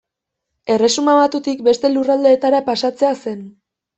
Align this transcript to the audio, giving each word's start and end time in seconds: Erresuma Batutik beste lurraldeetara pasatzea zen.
Erresuma 0.75 1.13
Batutik 1.19 1.61
beste 1.69 1.93
lurraldeetara 1.93 2.65
pasatzea 2.73 3.15
zen. 3.27 3.47